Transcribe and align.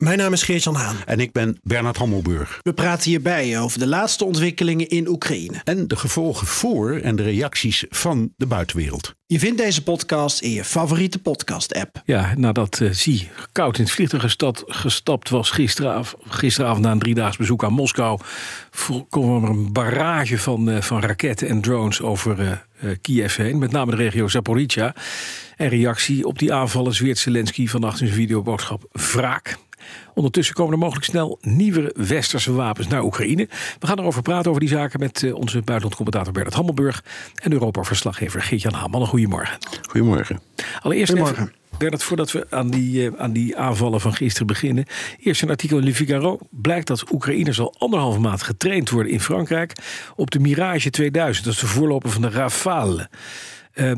Mijn 0.00 0.18
naam 0.18 0.32
is 0.32 0.42
Geert-Jan 0.42 0.74
Haan. 0.74 0.96
En 1.06 1.20
ik 1.20 1.32
ben 1.32 1.58
Bernard 1.62 1.96
Hammelburg. 1.96 2.58
We 2.62 2.72
praten 2.72 3.10
hierbij 3.10 3.60
over 3.60 3.78
de 3.78 3.86
laatste 3.86 4.24
ontwikkelingen 4.24 4.88
in 4.88 5.08
Oekraïne. 5.08 5.60
En 5.64 5.88
de 5.88 5.96
gevolgen 5.96 6.46
voor 6.46 6.92
en 6.96 7.16
de 7.16 7.22
reacties 7.22 7.84
van 7.88 8.32
de 8.36 8.46
buitenwereld. 8.46 9.14
Je 9.26 9.38
vindt 9.38 9.58
deze 9.58 9.82
podcast 9.82 10.40
in 10.40 10.50
je 10.50 10.64
favoriete 10.64 11.18
podcast-app. 11.18 12.02
Ja, 12.04 12.34
nadat 12.36 12.80
uh, 12.82 12.90
Zie 12.90 13.28
koud 13.52 13.78
in 13.78 13.84
het 13.84 13.92
vliegtuig 13.92 14.36
gestapt 14.66 15.28
was 15.28 15.50
gisteravond, 15.50 16.22
gisteravond 16.28 16.84
na 16.84 16.90
een 16.90 16.98
driedaags 16.98 17.36
bezoek 17.36 17.64
aan 17.64 17.72
Moskou, 17.72 18.20
kwam 19.08 19.44
er 19.44 19.50
een 19.50 19.72
barrage 19.72 20.38
van, 20.38 20.68
uh, 20.68 20.80
van 20.80 21.00
raketten 21.00 21.48
en 21.48 21.60
drones 21.60 22.00
over 22.00 22.60
uh, 22.84 22.90
Kiev 23.00 23.36
heen, 23.36 23.58
met 23.58 23.72
name 23.72 23.90
de 23.90 23.96
regio 23.96 24.28
Zaporizhia. 24.28 24.94
En 25.56 25.68
reactie 25.68 26.26
op 26.26 26.38
die 26.38 26.52
aanvallen 26.52 26.94
zweert 26.94 27.18
Zelensky 27.18 27.66
vannacht 27.66 28.00
in 28.00 28.06
zijn 28.06 28.18
videoboodschap 28.18 28.84
wraak. 28.92 29.58
Ondertussen 30.14 30.54
komen 30.54 30.72
er 30.72 30.78
mogelijk 30.78 31.04
snel 31.04 31.38
nieuwe 31.40 31.94
westerse 31.96 32.52
wapens 32.52 32.88
naar 32.88 33.02
Oekraïne. 33.02 33.48
We 33.78 33.86
gaan 33.86 33.98
erover 33.98 34.22
praten 34.22 34.48
over 34.48 34.60
die 34.60 34.70
zaken 34.70 35.00
met 35.00 35.22
eh, 35.22 35.34
onze 35.34 35.62
buitenlandcommentator 35.62 36.32
Bernard 36.32 36.54
Hammelburg 36.54 37.04
en 37.34 37.52
Europa-verslaggever 37.52 38.42
Geert-Jan 38.42 38.72
Haman. 38.72 39.06
Goedemorgen. 39.06 39.58
Goedemorgen. 39.88 40.40
Allereerst 40.82 41.10
Goedemorgen. 41.10 41.42
Even, 41.42 41.58
Bernard, 41.78 42.02
voordat 42.02 42.32
we 42.32 42.46
aan 42.50 42.70
die, 42.70 43.10
uh, 43.10 43.20
aan 43.20 43.32
die 43.32 43.56
aanvallen 43.56 44.00
van 44.00 44.14
gisteren 44.14 44.46
beginnen. 44.46 44.84
Eerst 45.20 45.42
een 45.42 45.50
artikel 45.50 45.78
in 45.78 45.84
Le 45.84 45.94
Figaro. 45.94 46.38
Blijkt 46.50 46.86
dat 46.86 47.12
Oekraïners 47.12 47.60
al 47.60 47.74
anderhalve 47.78 48.20
maand 48.20 48.42
getraind 48.42 48.90
worden 48.90 49.12
in 49.12 49.20
Frankrijk 49.20 49.72
op 50.16 50.30
de 50.30 50.38
Mirage 50.38 50.90
2000. 50.90 51.44
Dat 51.44 51.54
is 51.54 51.60
de 51.60 51.66
voorloper 51.66 52.10
van 52.10 52.22
de 52.22 52.30
Rafale. 52.30 53.08
Uh, 53.74 53.92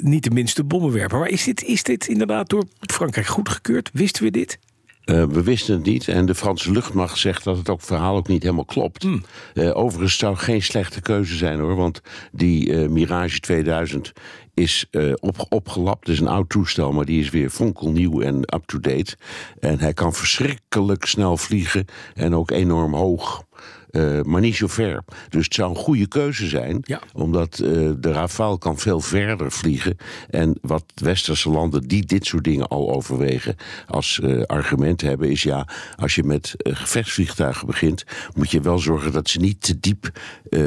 niet 0.00 0.24
de 0.24 0.30
minste 0.30 0.64
bommenwerper. 0.64 1.18
Maar 1.18 1.28
is 1.28 1.44
dit, 1.44 1.62
is 1.62 1.82
dit 1.82 2.08
inderdaad 2.08 2.48
door 2.48 2.64
Frankrijk 2.80 3.26
goedgekeurd? 3.26 3.90
Wisten 3.92 4.22
we 4.22 4.30
dit? 4.30 4.58
Uh, 5.04 5.24
we 5.24 5.42
wisten 5.42 5.74
het 5.74 5.84
niet 5.84 6.08
en 6.08 6.26
de 6.26 6.34
Franse 6.34 6.72
luchtmacht 6.72 7.18
zegt 7.18 7.44
dat 7.44 7.56
het 7.56 7.68
ook 7.68 7.80
verhaal 7.80 8.16
ook 8.16 8.28
niet 8.28 8.42
helemaal 8.42 8.64
klopt. 8.64 9.04
Mm. 9.04 9.22
Uh, 9.54 9.76
overigens 9.76 10.18
zou 10.18 10.36
geen 10.36 10.62
slechte 10.62 11.00
keuze 11.00 11.36
zijn 11.36 11.60
hoor, 11.60 11.76
want 11.76 12.00
die 12.32 12.68
uh, 12.68 12.88
Mirage 12.88 13.40
2000 13.40 14.12
is 14.54 14.86
op, 15.20 15.46
opgelapt. 15.48 16.06
Het 16.06 16.14
is 16.14 16.20
een 16.20 16.28
oud 16.28 16.48
toestel, 16.48 16.92
maar 16.92 17.04
die 17.04 17.20
is 17.20 17.30
weer 17.30 17.50
fonkelnieuw 17.50 18.20
en 18.20 18.54
up-to-date. 18.54 19.16
En 19.60 19.78
hij 19.78 19.92
kan 19.92 20.12
verschrikkelijk 20.12 21.04
snel 21.04 21.36
vliegen 21.36 21.84
en 22.14 22.34
ook 22.34 22.50
enorm 22.50 22.94
hoog. 22.94 23.44
Uh, 23.90 24.20
maar 24.22 24.40
niet 24.40 24.56
zo 24.56 24.66
ver. 24.66 25.02
Dus 25.28 25.44
het 25.44 25.54
zou 25.54 25.70
een 25.70 25.76
goede 25.76 26.06
keuze 26.06 26.46
zijn, 26.46 26.78
ja. 26.82 27.00
omdat 27.12 27.60
uh, 27.62 27.90
de 27.98 28.12
Rafale 28.12 28.58
kan 28.58 28.78
veel 28.78 29.00
verder 29.00 29.52
vliegen. 29.52 29.96
En 30.30 30.58
wat 30.62 30.84
westerse 30.94 31.50
landen 31.50 31.88
die 31.88 32.06
dit 32.06 32.26
soort 32.26 32.44
dingen 32.44 32.68
al 32.68 32.92
overwegen 32.92 33.56
als 33.86 34.20
uh, 34.22 34.42
argument 34.42 35.00
hebben, 35.00 35.30
is 35.30 35.42
ja, 35.42 35.68
als 35.96 36.14
je 36.14 36.24
met 36.24 36.54
gevechtsvliegtuigen 36.56 37.66
begint, 37.66 38.04
moet 38.34 38.50
je 38.50 38.60
wel 38.60 38.78
zorgen 38.78 39.12
dat 39.12 39.28
ze 39.28 39.38
niet 39.38 39.60
te 39.60 39.80
diep 39.80 40.10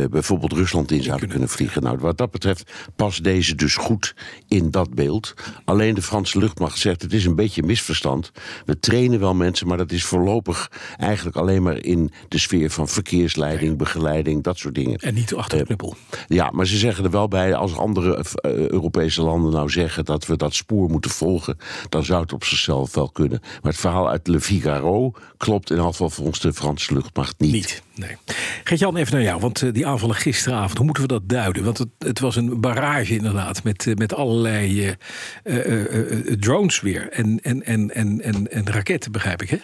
bijvoorbeeld 0.09 0.53
Rusland 0.53 0.91
in 0.91 1.03
zouden 1.03 1.29
kunnen 1.29 1.49
vliegen. 1.49 1.83
Nou, 1.83 1.97
wat 1.97 2.17
dat 2.17 2.31
betreft 2.31 2.71
past 2.95 3.23
deze 3.23 3.55
dus 3.55 3.75
goed 3.75 4.15
in 4.47 4.71
dat 4.71 4.93
beeld. 4.93 5.33
Alleen 5.65 5.93
de 5.93 6.01
Franse 6.01 6.39
luchtmacht 6.39 6.77
zegt 6.77 7.01
het 7.01 7.13
is 7.13 7.25
een 7.25 7.35
beetje 7.35 7.61
een 7.61 7.67
misverstand. 7.67 8.31
We 8.65 8.79
trainen 8.79 9.19
wel 9.19 9.33
mensen, 9.33 9.67
maar 9.67 9.77
dat 9.77 9.91
is 9.91 10.05
voorlopig 10.05 10.71
eigenlijk 10.97 11.37
alleen 11.37 11.63
maar 11.63 11.77
in 11.77 12.11
de 12.27 12.37
sfeer 12.37 12.69
van 12.69 12.87
verkeer 12.87 13.11
verkeersleiding, 13.13 13.77
begeleiding, 13.77 14.43
dat 14.43 14.57
soort 14.57 14.75
dingen. 14.75 14.97
En 14.97 15.13
niet 15.13 15.33
achter 15.33 15.57
de 15.57 15.65
knuppel. 15.65 15.95
ja, 16.27 16.51
maar 16.51 16.67
ze 16.67 16.77
zeggen 16.77 17.03
er 17.03 17.11
wel 17.11 17.27
bij, 17.27 17.55
als 17.55 17.77
andere 17.77 18.25
uh, 18.45 18.51
Europese 18.51 19.21
landen 19.21 19.51
nou 19.51 19.69
zeggen 19.69 20.05
dat 20.05 20.25
we 20.25 20.37
dat 20.37 20.53
spoor 20.53 20.89
moeten 20.89 21.11
volgen, 21.11 21.57
dan 21.89 22.03
zou 22.03 22.21
het 22.21 22.33
op 22.33 22.43
zichzelf 22.43 22.93
wel 22.93 23.09
kunnen. 23.09 23.39
Maar 23.41 23.71
het 23.71 23.81
verhaal 23.81 24.09
uit 24.09 24.27
Le 24.27 24.39
Figaro 24.39 25.13
klopt 25.37 25.71
in 25.71 25.79
afval 25.79 26.09
volgens 26.09 26.39
de 26.39 26.53
Franse 26.53 26.93
luchtmacht 26.93 27.39
niet. 27.39 27.51
Niet, 27.51 27.83
nee. 27.95 28.17
Geert-Jan, 28.63 28.97
even 28.97 29.13
naar 29.13 29.23
jou, 29.23 29.39
want 29.39 29.61
uh, 29.61 29.73
die 29.73 29.87
aanvallen 29.87 30.15
gisteravond, 30.15 30.77
hoe 30.77 30.85
moeten 30.85 31.03
we 31.03 31.09
dat 31.09 31.29
duiden? 31.29 31.63
Want 31.63 31.77
het, 31.77 31.89
het 31.97 32.19
was 32.19 32.35
een 32.35 32.61
barrage 32.61 33.15
inderdaad, 33.15 33.63
met, 33.63 33.87
met 33.95 34.13
allerlei 34.13 34.95
drones 36.39 36.81
weer 36.81 37.09
en, 37.11 37.39
en, 37.41 37.63
en, 37.63 37.93
en, 37.93 38.21
en, 38.21 38.51
en 38.51 38.65
raketten, 38.69 39.11
begrijp 39.11 39.41
ik, 39.41 39.49
hè? 39.49 39.57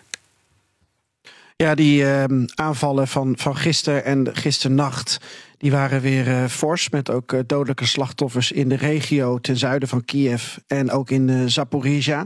Ja, 1.64 1.76
die 1.76 2.02
uh, 2.02 2.24
aanvallen 2.56 3.08
van, 3.08 3.34
van 3.38 3.56
gisteren 3.56 4.06
en 4.06 4.36
gisternacht. 4.36 5.18
Die 5.58 5.72
waren 5.72 6.02
weer 6.02 6.28
uh, 6.28 6.46
fors. 6.46 6.90
Met 6.90 7.10
ook 7.10 7.32
uh, 7.32 7.40
dodelijke 7.46 7.86
slachtoffers 7.86 8.52
in 8.52 8.70
de 8.70 8.76
regio 8.76 9.40
ten 9.40 9.58
zuiden 9.58 9.90
van 9.90 10.06
Kiev. 10.06 10.58
En 10.68 10.92
ook 10.92 11.10
in 11.10 11.28
uh, 11.28 11.44
Zaporizhia. 11.46 12.26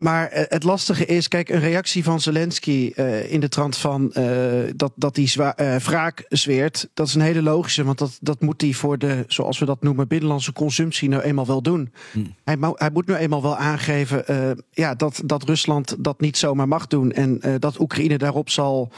Maar 0.00 0.32
uh, 0.32 0.42
het 0.48 0.62
lastige 0.62 1.04
is, 1.04 1.28
kijk, 1.28 1.48
een 1.48 1.60
reactie 1.60 2.04
van 2.04 2.20
Zelensky 2.20 2.92
uh, 2.96 3.32
in 3.32 3.40
de 3.40 3.48
trant 3.48 3.76
van 3.76 4.12
uh, 4.14 4.24
dat, 4.76 4.92
dat 4.94 5.16
hij 5.16 5.26
zwa- 5.26 5.54
wraak 5.78 6.24
zweert, 6.28 6.88
dat 6.94 7.06
is 7.06 7.14
een 7.14 7.20
hele 7.20 7.42
logische, 7.42 7.84
want 7.84 7.98
dat, 7.98 8.18
dat 8.20 8.40
moet 8.40 8.60
hij 8.60 8.72
voor 8.72 8.98
de, 8.98 9.24
zoals 9.28 9.58
we 9.58 9.64
dat 9.64 9.82
noemen, 9.82 10.08
binnenlandse 10.08 10.52
consumptie 10.52 11.08
nou 11.08 11.22
eenmaal 11.22 11.46
wel 11.46 11.62
doen. 11.62 11.92
Hmm. 12.12 12.34
Hij, 12.44 12.56
hij, 12.74 12.90
moet 12.92 13.06
nu 13.06 13.14
eenmaal 13.14 13.42
wel 13.42 13.56
aangeven 13.56 14.24
ja, 14.70 14.94
dat, 14.94 15.22
dat 15.24 15.42
Rusland 15.42 15.96
dat 15.98 16.20
niet 16.20 16.36
zomaar 16.36 16.68
mag 16.68 16.86
doen 16.86 17.12
en 17.12 17.40
dat 17.58 17.80
Oekraïne 17.80 18.18
daarop 18.18 18.50
zal 18.50 18.92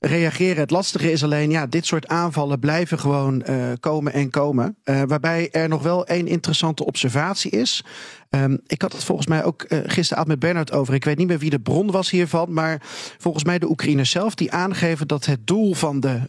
reageren. 0.00 0.56
Het 0.56 0.70
lastige 0.70 1.12
is 1.12 1.24
alleen, 1.24 1.50
ja, 1.50 1.66
dit 1.66 1.86
soort 1.86 2.06
aanvallen 2.06 2.58
blijven 2.58 2.98
gewoon 2.98 3.44
uh, 3.48 3.72
komen 3.80 4.12
en 4.12 4.30
komen. 4.30 4.76
Uh, 4.84 5.02
waarbij 5.06 5.50
er 5.50 5.68
nog 5.68 5.82
wel 5.82 6.06
één 6.06 6.26
interessante 6.26 6.84
observatie 6.84 7.50
is. 7.50 7.84
Um, 8.30 8.60
ik 8.66 8.82
had 8.82 8.92
het 8.92 9.04
volgens 9.04 9.26
mij 9.26 9.44
ook 9.44 9.64
uh, 9.68 9.78
gisteravond 9.86 10.30
met 10.30 10.38
Bernard 10.38 10.72
over. 10.72 10.94
Ik 10.94 11.04
weet 11.04 11.18
niet 11.18 11.28
meer 11.28 11.38
wie 11.38 11.50
de 11.50 11.60
bron 11.60 11.90
was 11.90 12.10
hiervan. 12.10 12.52
Maar 12.52 12.82
volgens 13.18 13.44
mij 13.44 13.58
de 13.58 13.68
Oekraïners 13.68 14.10
zelf 14.10 14.34
die 14.34 14.52
aangeven 14.52 15.08
dat 15.08 15.26
het 15.26 15.46
doel 15.46 15.74
van 15.74 16.00
de 16.00 16.20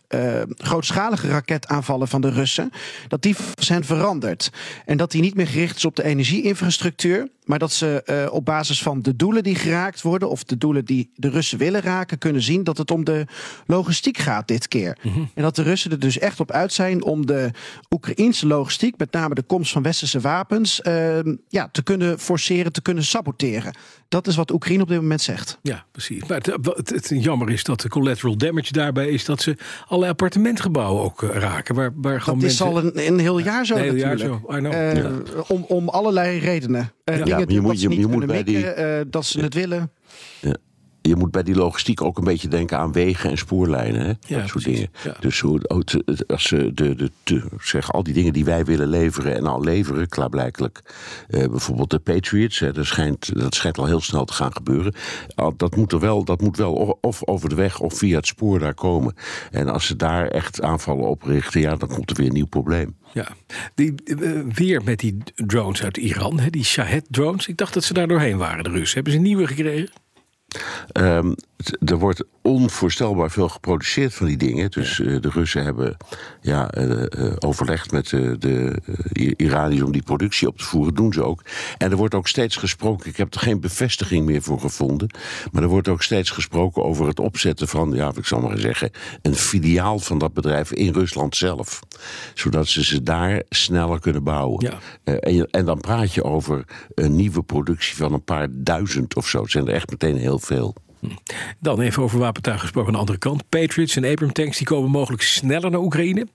grootschalige 0.57 1.27
raketaanvallen 1.27 2.07
van 2.07 2.21
de 2.21 2.29
Russen. 2.29 2.71
dat 3.07 3.21
die 3.21 3.35
zijn 3.53 3.83
veranderd. 3.83 4.51
En 4.85 4.97
dat 4.97 5.11
die 5.11 5.21
niet 5.21 5.35
meer 5.35 5.47
gericht 5.47 5.75
is 5.75 5.85
op 5.85 5.95
de 5.95 6.03
energieinfrastructuur. 6.03 7.29
Maar 7.47 7.59
dat 7.59 7.71
ze 7.71 8.03
uh, 8.05 8.33
op 8.33 8.45
basis 8.45 8.81
van 8.81 9.01
de 9.01 9.15
doelen 9.15 9.43
die 9.43 9.55
geraakt 9.55 10.01
worden, 10.01 10.29
of 10.29 10.43
de 10.43 10.57
doelen 10.57 10.85
die 10.85 11.09
de 11.15 11.29
Russen 11.29 11.57
willen 11.57 11.81
raken, 11.81 12.17
kunnen 12.17 12.41
zien 12.41 12.63
dat 12.63 12.77
het 12.77 12.91
om 12.91 13.03
de 13.03 13.25
logistiek 13.65 14.17
gaat 14.17 14.47
dit 14.47 14.67
keer. 14.67 14.97
Mm 15.01 15.11
-hmm. 15.11 15.29
En 15.33 15.43
dat 15.43 15.55
de 15.55 15.61
Russen 15.61 15.91
er 15.91 15.99
dus 15.99 16.19
echt 16.19 16.39
op 16.39 16.51
uit 16.51 16.73
zijn 16.73 17.03
om 17.03 17.25
de 17.25 17.51
Oekraïnse 17.89 18.47
logistiek, 18.47 18.97
met 18.97 19.11
name 19.11 19.35
de 19.35 19.41
komst 19.43 19.71
van 19.71 19.81
westerse 19.81 20.19
wapens, 20.19 20.81
uh, 20.83 21.19
ja, 21.47 21.69
te 21.71 21.83
kunnen 21.83 22.19
forceren, 22.19 22.71
te 22.71 22.81
kunnen 22.81 23.03
saboteren. 23.03 23.73
Dat 24.09 24.27
is 24.27 24.35
wat 24.35 24.51
Oekraïne 24.51 24.81
op 24.81 24.89
dit 24.89 25.01
moment 25.01 25.21
zegt. 25.21 25.59
Ja, 25.61 25.85
precies. 25.91 26.25
Maar 26.25 26.37
het, 26.37 26.45
het, 26.75 26.89
het 26.89 27.23
jammer 27.23 27.49
is 27.49 27.63
dat 27.63 27.81
de 27.81 27.89
collateral 27.89 28.37
damage 28.37 28.71
daarbij 28.71 29.07
is 29.07 29.25
dat 29.25 29.41
ze 29.41 29.55
alle 29.87 30.07
appartementgebouwen 30.07 31.03
ook 31.03 31.21
uh, 31.21 31.29
raken. 31.29 31.75
Waar, 31.75 31.91
waar 31.95 32.23
dat 32.25 32.35
is 32.35 32.41
mensen... 32.41 32.65
al 32.65 32.77
een, 32.77 33.07
een 33.07 33.19
heel 33.19 33.39
jaar 33.39 33.65
zo 33.65 33.75
een 33.75 33.81
heel 33.81 33.93
natuurlijk. 33.93 34.19
Jaar 34.19 34.29
zo. 34.47 34.55
I 34.55 34.59
know. 34.59 34.73
Ja. 34.73 35.43
om, 35.47 35.63
om 35.67 35.89
allerlei 35.89 36.39
redenen. 36.39 36.91
Ja, 37.03 37.36
dingen 37.45 37.53
je 37.53 37.61
moet, 37.61 37.69
dat 37.71 37.77
ze 37.79 37.83
je, 37.83 37.89
niet 37.89 37.97
je 37.97 38.07
moet 38.07 38.25
kunnen 38.25 38.43
bij 38.43 38.53
mikken, 38.53 38.75
die, 38.97 39.09
dat 39.09 39.25
ze 39.25 39.39
het 39.39 39.53
willen. 39.53 39.91
Ja 40.41 40.55
je 41.07 41.15
moet 41.15 41.31
bij 41.31 41.43
die 41.43 41.55
logistiek 41.55 42.01
ook 42.01 42.17
een 42.17 42.23
beetje 42.23 42.47
denken 42.47 42.77
aan 42.77 42.91
wegen 42.91 43.29
en 43.29 43.37
spoorlijnen. 43.37 44.01
Hè? 44.01 44.07
Ja, 44.07 44.39
dat 44.39 44.49
soort 44.49 44.63
precies. 44.63 44.73
dingen. 44.73 44.89
Ja. 45.03 45.15
Dus 45.19 45.39
hoe, 45.39 45.61
als 46.27 46.43
ze 46.43 46.71
de, 46.73 46.95
de, 46.95 47.11
de, 47.23 47.43
zeg, 47.59 47.93
al 47.93 48.03
die 48.03 48.13
dingen 48.13 48.33
die 48.33 48.45
wij 48.45 48.65
willen 48.65 48.87
leveren 48.87 49.35
en 49.35 49.45
al 49.45 49.63
leveren, 49.63 50.07
klaarblijkelijk. 50.07 50.81
Uh, 51.29 51.47
bijvoorbeeld 51.47 51.89
de 51.89 51.99
Patriots, 51.99 52.59
hè, 52.59 52.71
dat, 52.73 52.85
schijnt, 52.85 53.39
dat 53.39 53.55
schijnt 53.55 53.77
al 53.77 53.85
heel 53.85 54.01
snel 54.01 54.25
te 54.25 54.33
gaan 54.33 54.53
gebeuren. 54.53 54.93
Dat 55.57 55.75
moet, 55.75 55.91
er 55.91 55.99
wel, 55.99 56.23
dat 56.23 56.41
moet 56.41 56.57
wel 56.57 56.97
of 57.01 57.27
over 57.27 57.49
de 57.49 57.55
weg 57.55 57.79
of 57.79 57.97
via 57.97 58.17
het 58.17 58.27
spoor 58.27 58.59
daar 58.59 58.73
komen. 58.73 59.15
En 59.51 59.69
als 59.69 59.85
ze 59.85 59.95
daar 59.95 60.27
echt 60.27 60.61
aanvallen 60.61 61.07
op 61.07 61.23
richten, 61.23 61.61
ja, 61.61 61.75
dan 61.75 61.89
komt 61.89 62.09
er 62.09 62.15
weer 62.15 62.27
een 62.27 62.33
nieuw 62.33 62.45
probleem. 62.45 62.95
Ja, 63.13 63.27
die, 63.75 63.93
uh, 64.05 64.41
weer 64.53 64.83
met 64.83 64.99
die 64.99 65.17
drones 65.35 65.83
uit 65.83 65.97
Iran, 65.97 66.39
hè, 66.39 66.49
die 66.49 66.63
Shahed-drones. 66.63 67.47
Ik 67.47 67.57
dacht 67.57 67.73
dat 67.73 67.83
ze 67.83 67.93
daar 67.93 68.07
doorheen 68.07 68.37
waren, 68.37 68.63
de 68.63 68.69
Russen. 68.69 68.95
Hebben 68.95 69.13
ze 69.13 69.19
nieuwe 69.19 69.47
gekregen? 69.47 69.89
Um, 70.95 71.35
er 71.85 71.97
wordt 71.97 72.23
onvoorstelbaar 72.41 73.31
veel 73.31 73.49
geproduceerd 73.49 74.13
van 74.13 74.27
die 74.27 74.37
dingen. 74.37 74.71
Dus 74.71 74.99
uh, 74.99 75.21
de 75.21 75.29
Russen 75.29 75.63
hebben 75.63 75.97
ja, 76.41 76.77
uh, 76.77 77.03
uh, 77.17 77.33
overlegd 77.39 77.91
met 77.91 78.09
de 78.09 78.81
Iraniërs 79.37 79.81
om 79.81 79.91
die 79.91 80.03
productie 80.03 80.47
op 80.47 80.57
te 80.57 80.63
voeren. 80.63 80.93
doen 80.93 81.13
ze 81.13 81.23
ook. 81.23 81.41
En 81.77 81.91
er 81.91 81.97
wordt 81.97 82.13
ook 82.13 82.27
steeds 82.27 82.55
gesproken. 82.55 83.09
Ik 83.09 83.17
heb 83.17 83.33
er 83.33 83.39
geen 83.39 83.59
bevestiging 83.59 84.25
meer 84.25 84.41
voor 84.41 84.59
gevonden. 84.59 85.09
Maar 85.51 85.63
er 85.63 85.69
wordt 85.69 85.87
ook 85.87 86.03
steeds 86.03 86.29
gesproken 86.29 86.83
over 86.83 87.07
het 87.07 87.19
opzetten 87.19 87.67
van, 87.67 87.91
ja, 87.91 88.11
ik 88.15 88.25
zal 88.25 88.39
maar 88.41 88.57
zeggen, 88.57 88.91
een 89.21 89.35
filiaal 89.35 89.99
van 89.99 90.17
dat 90.17 90.33
bedrijf 90.33 90.71
in 90.71 90.93
Rusland 90.93 91.35
zelf. 91.35 91.79
zodat 92.33 92.67
ze 92.67 92.83
ze 92.83 93.03
daar 93.03 93.43
sneller 93.49 93.99
kunnen 93.99 94.23
bouwen. 94.23 94.65
Ja. 94.65 94.79
Eh, 95.03 95.39
en, 95.39 95.47
en 95.51 95.65
dan 95.65 95.79
praat 95.79 96.13
je 96.13 96.23
over 96.23 96.63
een 96.93 97.15
nieuwe 97.15 97.43
productie 97.43 97.95
van 97.95 98.13
een 98.13 98.23
paar 98.23 98.47
duizend 98.51 99.15
of 99.15 99.27
zo. 99.27 99.41
Het 99.41 99.51
zijn 99.51 99.67
er 99.67 99.73
echt 99.73 99.89
meteen 99.89 100.17
heel 100.17 100.39
veel. 100.39 100.75
Dan 101.59 101.81
even 101.81 102.03
over 102.03 102.19
wapentuig 102.19 102.59
gesproken 102.59 102.87
aan 102.87 102.93
de 102.93 102.99
andere 102.99 103.17
kant. 103.17 103.49
Patriots 103.49 103.95
en 103.95 104.05
Abram 104.05 104.31
tanks 104.31 104.57
die 104.57 104.67
komen 104.67 104.91
mogelijk 104.91 105.21
sneller 105.21 105.71
naar 105.71 105.79
Oekraïne. 105.79 106.27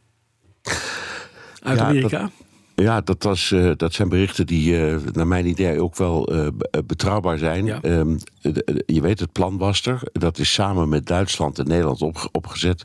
Uit 1.63 1.79
Ja, 1.79 1.85
Amerika. 1.85 2.31
Ja, 2.75 3.01
dat, 3.01 3.23
was, 3.23 3.53
eh, 3.53 3.71
dat 3.77 3.93
zijn 3.93 4.09
berichten 4.09 4.47
die 4.47 4.87
eh, 4.87 4.97
naar 5.13 5.27
mijn 5.27 5.47
idee 5.47 5.81
ook 5.81 5.97
wel 5.97 6.27
eh, 6.27 6.47
be- 6.55 6.83
betrouwbaar 6.87 7.39
zijn. 7.39 7.65
Ja. 7.65 7.81
Ehm, 7.83 8.17
je 8.87 9.01
weet, 9.01 9.21
het 9.21 9.33
plan 9.33 9.59
was 9.59 9.87
er. 9.87 10.01
Dat 10.13 10.39
is 10.39 10.53
samen 10.53 10.89
met 10.89 11.07
Duitsland 11.07 11.59
en 11.59 11.69
Nederland 11.69 12.03
op, 12.03 12.29
opgezet. 12.33 12.85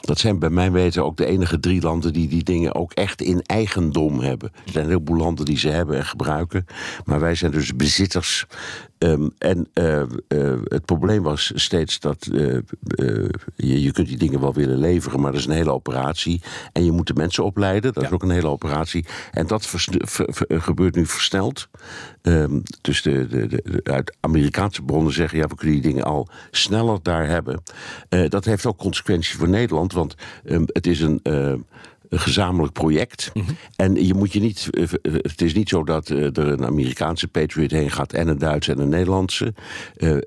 Dat 0.00 0.18
zijn 0.18 0.38
bij 0.38 0.50
mijn 0.50 0.72
weten 0.72 1.04
ook 1.04 1.16
de 1.16 1.26
enige 1.26 1.60
drie 1.60 1.82
landen 1.82 2.12
die 2.12 2.28
die 2.28 2.44
dingen 2.44 2.74
ook 2.74 2.92
echt 2.92 3.22
in 3.22 3.42
eigendom 3.42 4.20
hebben. 4.20 4.50
Er 4.54 4.72
zijn 4.72 4.84
een 4.84 4.90
heleboel 4.90 5.16
landen 5.16 5.44
die 5.44 5.58
ze 5.58 5.68
hebben 5.68 5.96
en 5.96 6.04
gebruiken. 6.04 6.66
Maar 7.04 7.20
wij 7.20 7.34
zijn 7.34 7.52
dus 7.52 7.76
bezitters. 7.76 8.46
Ehm, 8.98 9.28
en 9.38 9.68
het 10.68 10.84
probleem 10.84 11.22
was 11.22 11.52
steeds 11.54 12.00
dat 12.00 12.28
je, 12.30 13.82
je 13.82 13.92
kunt 13.92 14.08
die 14.08 14.16
dingen 14.16 14.40
wel 14.40 14.54
willen 14.54 14.78
leveren, 14.78 15.20
maar 15.20 15.30
dat 15.30 15.40
is 15.40 15.46
een 15.46 15.52
hele 15.52 15.72
operatie. 15.72 16.42
En 16.72 16.84
je 16.84 16.92
moet 16.92 17.06
de 17.06 17.14
mensen 17.14 17.44
opleiden, 17.44 17.92
dat 17.92 18.02
is 18.02 18.10
ook 18.10 18.22
een 18.22 18.30
hele 18.30 18.48
operatie. 18.48 19.04
En 19.32 19.46
dat 19.46 19.66
ver- 19.66 20.44
gebeurt 20.48 20.94
nu 20.94 21.06
versneld. 21.06 21.68
Ehm, 22.22 22.60
dus 22.80 23.02
de, 23.02 23.26
de, 23.26 23.46
de, 23.46 23.80
uit 23.82 24.16
Amerikaanse 24.20 24.82
bronnen 24.82 25.12
zeggen, 25.12 25.38
ja, 25.38 25.46
we 25.46 25.54
kunnen 25.54 25.80
die 25.80 25.90
dingen 25.90 26.04
al 26.04 26.28
sneller 26.50 26.98
daar 27.02 27.26
hebben. 27.26 27.62
Eh, 28.08 28.28
dat 28.28 28.44
heeft 28.44 28.66
ook 28.66 28.78
consequenties 28.78 29.34
voor 29.34 29.48
Nederland, 29.48 29.92
want 29.92 30.14
ehm, 30.44 30.62
het 30.66 30.86
is 30.86 31.00
een. 31.00 31.20
eh, 31.22 31.54
een 32.12 32.20
gezamenlijk 32.20 32.72
project. 32.72 33.32
En 33.76 34.06
je 34.06 34.14
moet 34.14 34.32
je 34.32 34.40
niet. 34.40 34.68
eh, 34.70 34.82
eh, 34.82 34.88
Het 35.02 35.42
is 35.42 35.54
niet 35.54 35.68
zo 35.68 35.84
dat 35.84 36.10
eh, 36.10 36.24
er 36.24 36.38
een 36.48 36.64
Amerikaanse 36.64 37.28
Patriot 37.28 37.70
heen 37.70 37.90
gaat 37.90 38.12
en 38.12 38.28
een 38.28 38.38
Duitse 38.38 38.72
en 38.72 38.78
een 38.78 38.88
Nederlandse. 38.88 39.54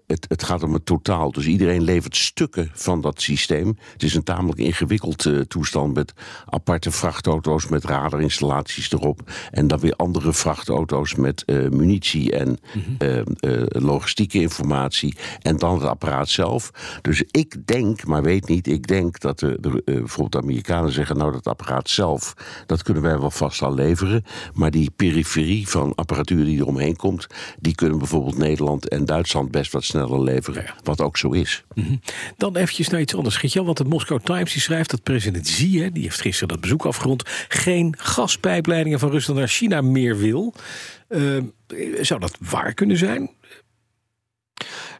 Het, 0.07 0.25
het 0.27 0.43
gaat 0.43 0.63
om 0.63 0.73
het 0.73 0.85
totaal. 0.85 1.31
Dus 1.31 1.45
iedereen 1.45 1.83
levert 1.83 2.15
stukken 2.15 2.69
van 2.73 3.01
dat 3.01 3.21
systeem. 3.21 3.77
Het 3.93 4.03
is 4.03 4.15
een 4.15 4.23
tamelijk 4.23 4.59
ingewikkeld 4.59 5.29
toestand 5.47 5.93
met 5.93 6.13
aparte 6.45 6.91
vrachtauto's 6.91 7.67
met 7.67 7.83
radarinstallaties 7.83 8.91
erop. 8.91 9.31
En 9.51 9.67
dan 9.67 9.79
weer 9.79 9.95
andere 9.95 10.33
vrachtauto's 10.33 11.15
met 11.15 11.43
munitie 11.71 12.31
en 12.31 12.59
eh, 12.97 13.21
logistieke 13.67 14.41
informatie. 14.41 15.15
En 15.41 15.57
dan 15.57 15.73
het 15.73 15.89
apparaat 15.89 16.29
zelf. 16.29 16.71
Dus 17.01 17.23
ik 17.31 17.67
denk, 17.67 18.05
maar 18.05 18.23
weet 18.23 18.47
niet, 18.47 18.67
ik 18.67 18.87
denk 18.87 19.19
dat 19.19 19.39
de, 19.39 19.57
de, 19.61 19.81
bijvoorbeeld 19.85 20.31
de 20.31 20.41
Amerikanen 20.41 20.91
zeggen: 20.91 21.17
Nou, 21.17 21.31
dat 21.31 21.47
apparaat 21.47 21.74
zelf, 21.83 22.33
dat 22.65 22.83
kunnen 22.83 23.03
wij 23.03 23.19
wel 23.19 23.31
vast 23.31 23.61
al 23.61 23.73
leveren. 23.73 24.25
Maar 24.53 24.71
die 24.71 24.91
periferie 24.95 25.67
van 25.67 25.95
apparatuur 25.95 26.45
die 26.45 26.57
eromheen 26.57 26.95
komt, 26.95 27.27
die 27.59 27.75
kunnen 27.75 27.97
bijvoorbeeld 27.97 28.37
Nederland 28.37 28.87
en 28.87 29.05
Duitsland 29.05 29.51
best 29.51 29.71
wat 29.71 29.83
sneller 29.83 30.23
leveren. 30.23 30.65
Wat 30.83 31.01
ook 31.01 31.17
zo 31.17 31.31
is. 31.31 31.63
Dan 32.37 32.55
eventjes 32.55 32.89
naar 32.89 33.01
iets 33.01 33.15
anders. 33.15 33.35
Geert-Jan, 33.35 33.65
want 33.65 33.77
de 33.77 33.83
Moscow 33.83 34.19
Times 34.19 34.53
die 34.53 34.61
schrijft 34.61 34.89
dat 34.89 35.03
president 35.03 35.43
Xi, 35.45 35.81
hè, 35.81 35.91
die 35.91 36.03
heeft 36.03 36.21
gisteren 36.21 36.47
dat 36.47 36.61
bezoek 36.61 36.85
afgerond, 36.85 37.23
geen 37.47 37.95
gaspijpleidingen 37.97 38.99
van 38.99 39.09
Rusland 39.09 39.39
naar 39.39 39.47
China 39.47 39.81
meer 39.81 40.17
wil. 40.17 40.53
Eh, 41.07 41.21
zou 42.01 42.19
dat 42.19 42.37
waar 42.39 42.73
kunnen 42.73 42.97
zijn? 42.97 43.29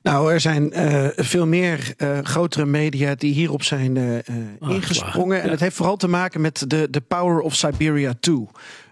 Nou, 0.06 0.31
er 0.31 0.40
zijn 0.40 0.72
eh, 0.72 1.07
veel 1.16 1.48
meer 1.48 1.94
eh, 1.98 2.19
grotere 2.24 2.66
media 2.66 3.16
die 3.16 3.34
hierop 3.34 3.63
zijn 3.63 3.98
eh, 3.98 4.18
eh, 4.18 4.25
ingesprongen. 4.60 5.42
En 5.42 5.50
het 5.50 5.60
heeft 5.60 5.75
vooral 5.75 5.96
te 5.98 6.07
maken 6.07 6.42
met 6.42 6.63
de, 6.68 6.88
de 6.90 7.02
Power 7.02 7.40
of 7.40 7.56
Siberia 7.56 8.13
2. 8.19 8.48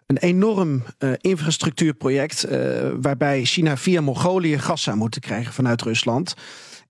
Een 0.07 0.17
enorm 0.17 0.83
infrastructuurproject 1.21 2.47
waarbij 3.01 3.43
China 3.45 3.77
via 3.77 4.01
Mongolië 4.01 4.59
gas 4.59 4.83
zou 4.83 4.97
moeten 4.97 5.21
krijgen 5.21 5.53
vanuit 5.53 5.81
Rusland. 5.81 6.35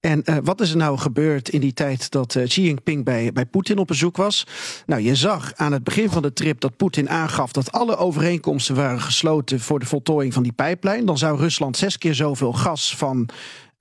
En 0.04 0.24
wat 0.44 0.62
is 0.62 0.72
er 0.72 0.78
nou 0.78 0.98
gebeurd 0.98 1.50
in 1.50 1.60
die 1.60 1.74
tijd 1.74 2.12
dat 2.12 2.36
eh, 2.36 2.48
Xi 2.48 2.62
Jinping 2.62 3.04
bij, 3.04 3.32
bij 3.34 3.46
Poetin 3.46 3.78
op 3.78 3.88
bezoek 3.88 4.18
was? 4.18 4.48
Nou, 4.86 5.02
je 5.02 5.16
zag 5.16 5.54
aan 5.56 5.72
het 5.72 5.84
begin 5.84 6.10
van 6.10 6.22
de 6.22 6.34
trip 6.34 6.60
dat 6.60 6.78
Poetin 6.78 7.10
aangaf 7.10 7.52
dat 7.52 7.72
alle 7.72 7.96
overeenkomsten 7.96 8.76
waren 8.76 9.02
gesloten 9.02 9.60
voor 9.60 9.80
de 9.80 9.86
voltooiing 9.86 10.34
van 10.34 10.44
die 10.44 10.52
pijplijn. 10.52 11.06
Dan 11.06 11.18
zou 11.18 11.38
Rusland 11.38 11.78
zes 11.78 11.98
keer 11.98 12.16
zoveel 12.16 12.54
gas 12.54 12.96
van 12.96 13.30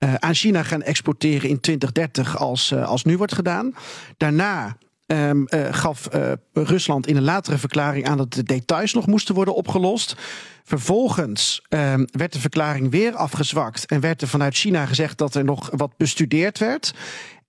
eh, 0.03 0.13
aan 0.13 0.33
China 0.33 0.63
gaan 0.63 0.81
exporteren 0.81 1.49
in 1.49 1.59
2030 1.59 2.37
als, 2.37 2.71
eh, 2.71 2.87
als 2.87 3.03
nu 3.03 3.17
wordt 3.17 3.33
gedaan. 3.33 3.75
Daarna 4.17 4.77
ehm, 5.05 5.45
eh, 5.45 5.73
gaf 5.73 6.07
Rusland 6.53 7.07
in 7.07 7.15
een 7.15 7.23
latere 7.23 7.57
verklaring 7.57 8.07
aan 8.07 8.17
dat 8.17 8.33
de 8.33 8.43
details 8.43 8.93
nog 8.93 9.07
moesten 9.07 9.35
worden 9.35 9.55
opgelost. 9.55 10.15
Vervolgens 10.63 11.65
ehm, 11.69 12.05
werd 12.11 12.33
de 12.33 12.39
verklaring 12.39 12.91
weer 12.91 13.15
afgezwakt 13.15 13.85
en 13.85 13.99
werd 13.99 14.21
er 14.21 14.27
vanuit 14.27 14.55
China 14.55 14.85
gezegd 14.85 15.17
dat 15.17 15.35
er 15.35 15.43
nog 15.43 15.69
wat 15.71 15.97
bestudeerd 15.97 16.59
werd. 16.59 16.93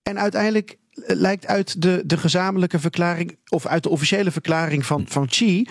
En 0.03 0.19
uiteindelijk 0.19 0.77
lijkt 0.95 1.47
uit 1.47 1.81
de, 1.81 2.03
de 2.05 2.17
gezamenlijke 2.17 2.79
verklaring, 2.79 3.37
of 3.49 3.65
uit 3.65 3.83
de 3.83 3.89
officiële 3.89 4.31
verklaring 4.31 4.85
van, 4.85 5.05
van 5.07 5.27
Xi, 5.27 5.67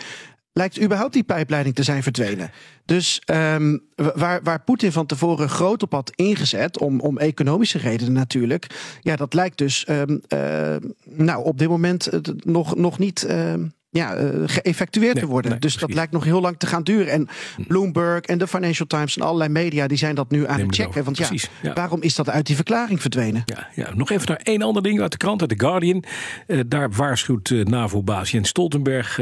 lijkt 0.54 0.80
überhaupt 0.82 1.12
die 1.12 1.22
pijpleiding 1.22 1.74
te 1.74 1.82
zijn 1.82 2.02
verdwenen. 2.02 2.50
Dus 2.84 3.20
ehm, 3.24 3.78
wa- 3.94 4.12
waar, 4.14 4.42
waar 4.42 4.62
Poetin 4.64 4.92
van 4.92 5.06
tevoren 5.06 5.48
groot 5.48 5.82
op 5.82 5.92
had 5.92 6.10
ingezet, 6.14 6.78
om, 6.78 7.00
om 7.00 7.18
economische 7.18 7.78
redenen 7.78 8.12
natuurlijk, 8.12 8.96
ja, 9.00 9.16
dat 9.16 9.34
lijkt 9.34 9.58
dus 9.58 9.84
ehm, 9.84 10.18
eh, 10.28 10.76
nou, 11.04 11.44
op 11.44 11.58
dit 11.58 11.68
moment 11.68 12.06
eh, 12.06 12.20
nog, 12.36 12.76
nog 12.76 12.98
niet. 12.98 13.24
ehm, 13.24 13.64
ja, 13.94 14.14
eh, 14.14 14.28
geëffectueerd 14.46 15.14
Nee, 15.14 15.22
te 15.22 15.28
worden. 15.28 15.50
nee, 15.50 15.60
dus 15.60 15.76
dat 15.76 15.94
lijkt 15.94 16.12
nog 16.12 16.24
heel 16.24 16.40
lang 16.40 16.58
te 16.58 16.66
gaan 16.66 16.82
duren. 16.82 17.12
En 17.12 17.28
Bloomberg 17.68 18.20
en 18.20 18.38
de 18.38 18.46
Financial 18.46 18.86
Times 18.86 19.16
en 19.16 19.22
allerlei 19.22 19.50
media 19.50 19.86
die 19.86 19.98
zijn 19.98 20.14
dat 20.14 20.30
nu 20.30 20.46
aan 20.46 20.56
Neem 20.56 20.66
het 20.66 20.76
checken. 20.76 21.04
Want 21.04 21.18
ja, 21.18 21.30
waarom 21.74 22.02
is 22.02 22.14
dat 22.14 22.28
uit 22.30 22.46
die 22.46 22.56
verklaring 22.56 23.00
verdwenen? 23.00 23.42
Ja, 23.44 23.68
ja, 23.74 23.94
nog 23.94 24.10
even 24.10 24.28
naar 24.28 24.40
één 24.42 24.62
ander 24.62 24.82
ding 24.82 25.00
uit 25.00 25.10
de 25.10 25.16
krant, 25.16 25.40
uit 25.40 25.50
The 25.50 25.66
Guardian. 25.66 26.04
Eh, 26.46 26.60
daar 26.66 26.90
waarschuwt 26.90 27.50
eh, 27.50 27.64
NAVO-baas 27.64 28.30
Jens 28.30 28.48
Stoltenberg 28.48 29.20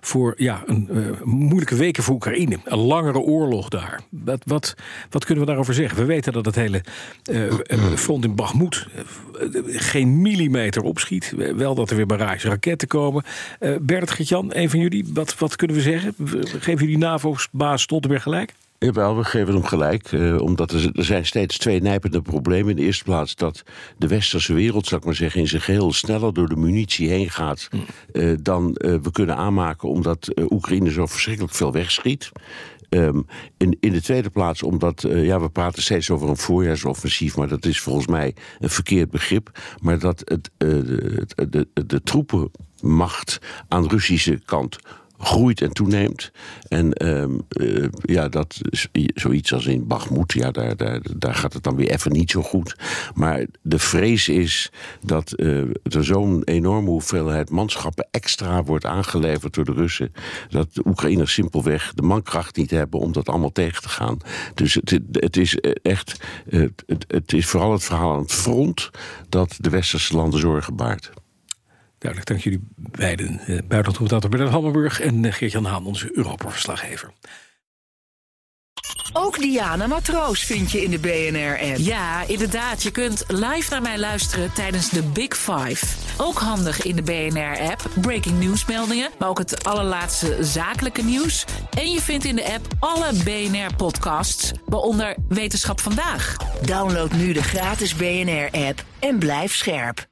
voor 0.00 0.34
ja, 0.36 0.62
een 0.66 1.16
moeilijke 1.24 1.76
weken 1.76 2.02
voor 2.02 2.14
Oekraïne. 2.14 2.58
Een 2.64 2.78
langere 2.78 3.18
oorlog 3.18 3.68
daar. 3.68 4.00
Wat, 4.10 4.42
wat, 4.44 4.74
wat 5.10 5.24
kunnen 5.24 5.44
we 5.44 5.50
daarover 5.50 5.74
zeggen? 5.74 5.98
We 5.98 6.04
weten 6.04 6.32
dat 6.32 6.44
het 6.44 6.54
hele 6.54 6.82
front 7.94 8.24
in 8.24 8.30
eh, 8.30 8.36
geen 9.66 10.22
millimeter 10.22 10.82
opschiet. 10.82 11.34
Wel 11.56 11.74
dat 11.74 11.90
er 11.90 11.96
weer 11.96 12.06
barrage 12.06 12.48
raketten 12.48 12.88
komen. 12.88 13.24
Eh 13.58 13.74
Bert 13.80 14.10
Gertjan, 14.10 14.50
een 14.54 14.70
van 14.70 14.78
jullie, 14.80 15.04
wat, 15.14 15.38
wat 15.38 15.56
kunnen 15.56 15.76
we 15.76 15.82
zeggen? 15.82 16.14
Geven 16.58 16.78
jullie 16.86 16.98
NAVO-baas 16.98 17.82
Stoltenberg 17.82 18.22
gelijk? 18.22 18.52
Jawel, 18.78 19.16
we 19.16 19.24
geven 19.24 19.54
hem 19.54 19.64
gelijk. 19.64 20.12
eh, 20.12 20.40
omdat 20.40 20.72
er, 20.72 20.90
er 20.94 21.04
zijn 21.04 21.26
steeds 21.26 21.58
twee 21.58 21.80
nijpende 21.82 22.22
problemen. 22.22 22.70
In 22.70 22.76
de 22.76 22.82
eerste 22.82 23.04
plaats 23.04 23.34
dat 23.34 23.62
de 23.98 24.06
westerse 24.06 24.52
wereld, 24.52 24.86
zal 24.86 24.98
ik 24.98 25.04
maar 25.04 25.14
zeggen, 25.14 25.40
in 25.40 25.48
zijn 25.48 25.62
geheel 25.62 25.92
sneller 25.92 26.34
door 26.34 26.48
de 26.48 26.56
munitie 26.56 27.08
heen 27.08 27.30
gaat. 27.30 27.68
eh, 28.12 28.32
dan 28.42 28.74
eh, 28.74 28.94
we 29.02 29.10
kunnen 29.10 29.36
aanmaken, 29.36 29.88
omdat 29.88 30.28
Oekraïne 30.50 30.90
zo 30.90 31.06
verschrikkelijk 31.06 31.54
veel 31.54 31.72
wegschiet. 31.72 32.30
Ehm, 32.90 33.20
in, 33.56 33.76
in 33.80 33.92
de 33.92 34.02
tweede 34.02 34.30
plaats 34.30 34.62
omdat, 34.62 35.04
eh, 35.04 35.24
ja, 35.24 35.40
we 35.40 35.48
praten 35.48 35.82
steeds 35.82 36.10
over 36.10 36.28
een 36.28 36.36
voorjaarsoffensief, 36.36 37.36
maar 37.36 37.48
dat 37.48 37.64
is 37.64 37.80
volgens 37.80 38.06
mij 38.06 38.34
een 38.58 38.70
verkeerd 38.70 39.10
begrip. 39.10 39.58
Maar 39.80 39.98
dat 39.98 40.22
het, 40.24 40.50
eh, 40.56 40.68
de, 40.68 41.26
de, 41.36 41.68
de, 41.72 41.86
de 41.86 42.02
troepenmacht 42.02 43.38
aan 43.68 43.82
de 43.82 43.88
Russische 43.88 44.40
kant 44.44 44.78
groeit 45.20 45.60
en 45.60 45.72
toeneemt. 45.72 46.30
En 46.68 46.92
ehm, 46.92 47.38
eh, 47.48 47.88
ja, 48.02 48.28
dat 48.28 48.60
is 48.70 48.88
zoiets 49.14 49.52
als 49.52 49.66
in 49.66 49.86
Bagmoed, 49.86 50.32
ja, 50.32 50.50
daar, 50.50 50.76
daar, 50.76 51.00
daar 51.16 51.34
gaat 51.34 51.52
het 51.52 51.62
dan 51.62 51.76
weer 51.76 51.90
even 51.90 52.12
niet 52.12 52.30
zo 52.30 52.42
goed. 52.42 52.76
Maar 53.14 53.46
de 53.62 53.78
vrees 53.78 54.28
is 54.28 54.70
dat 55.04 55.32
eh, 55.32 55.60
er 55.82 56.04
zo'n 56.04 56.42
enorme 56.44 56.88
hoeveelheid 56.88 57.50
manschappen 57.50 58.08
extra 58.10 58.64
wordt 58.64 58.84
aangeleverd 58.84 59.54
door 59.54 59.64
de 59.64 59.72
Russen. 59.72 60.12
Dat 60.48 60.74
de 60.74 60.82
Oekraïners 60.86 61.32
simpelweg 61.32 61.92
de 61.94 62.02
mankracht 62.02 62.56
niet 62.56 62.70
hebben 62.70 63.00
om 63.00 63.12
dat 63.12 63.28
allemaal 63.28 63.52
tegen 63.52 63.82
te 63.82 63.88
gaan. 63.88 64.18
Dus 64.54 64.74
het, 64.74 65.00
het 65.12 65.36
is 65.36 65.56
echt, 65.82 66.20
eh, 66.50 66.60
het, 66.86 67.04
het 67.08 67.32
is 67.32 67.46
vooral 67.46 67.72
het 67.72 67.84
verhaal 67.84 68.12
aan 68.12 68.22
het 68.22 68.32
front 68.32 68.90
dat 69.28 69.56
de 69.58 69.70
westerse 69.70 70.16
landen 70.16 70.40
zorgen 70.40 70.76
baart. 70.76 71.10
Duidelijk, 72.00 72.30
dank 72.30 72.42
jullie 72.42 72.68
beiden. 72.76 73.32
Uh, 73.32 73.46
Buitenlandcommentator 73.46 74.30
Bernard 74.30 74.52
Hammelburg 74.52 75.00
en 75.00 75.24
uh, 75.24 75.32
Geert-Jan 75.32 75.64
Haan, 75.64 75.86
onze 75.86 76.16
Europa-verslaggever. 76.16 77.12
Ook 79.12 79.38
Diana 79.38 79.86
Matroos 79.86 80.44
vind 80.44 80.70
je 80.70 80.82
in 80.82 80.90
de 80.90 80.98
BNR-app. 80.98 81.76
Ja, 81.76 82.22
inderdaad. 82.26 82.82
Je 82.82 82.90
kunt 82.90 83.24
live 83.28 83.70
naar 83.70 83.82
mij 83.82 83.98
luisteren 83.98 84.52
tijdens 84.52 84.90
de 84.90 85.02
Big 85.02 85.36
Five. 85.36 85.86
Ook 86.16 86.38
handig 86.38 86.82
in 86.82 86.96
de 86.96 87.02
BNR-app. 87.02 87.90
Breaking 88.00 88.38
nieuwsmeldingen, 88.38 89.10
maar 89.18 89.28
ook 89.28 89.38
het 89.38 89.64
allerlaatste 89.64 90.36
zakelijke 90.40 91.02
nieuws. 91.02 91.44
En 91.70 91.90
je 91.90 92.00
vindt 92.00 92.24
in 92.24 92.36
de 92.36 92.52
app 92.52 92.66
alle 92.78 93.12
BNR-podcasts, 93.24 94.52
waaronder 94.66 95.16
Wetenschap 95.28 95.80
Vandaag. 95.80 96.36
Download 96.64 97.12
nu 97.12 97.32
de 97.32 97.42
gratis 97.42 97.94
BNR-app 97.94 98.84
en 98.98 99.18
blijf 99.18 99.54
scherp. 99.54 100.09